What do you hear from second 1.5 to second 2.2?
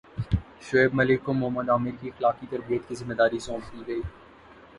عامر کی